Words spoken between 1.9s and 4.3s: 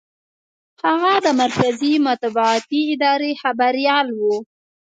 مطبوعاتي ادارې خبریال و.